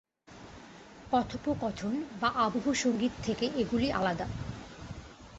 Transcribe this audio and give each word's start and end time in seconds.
কথোপকথন 1.11 1.93
বা 2.21 2.29
আবহ 2.35 2.65
সঙ্গীত 2.73 3.13
থেকে 3.23 3.45
এগুলি 3.55 3.87
আলাদা। 3.91 4.25